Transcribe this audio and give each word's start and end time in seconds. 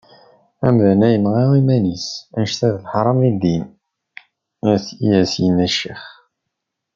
Amdan-a 0.67 1.07
yenɣa 1.13 1.43
iman-is, 1.59 2.07
annect-a 2.37 2.67
d 2.73 2.75
leḥram 2.83 3.19
deg 3.25 3.35
ddin, 3.37 3.63
i 5.07 5.09
as-yenna 5.19 5.67
ccix. 5.73 6.03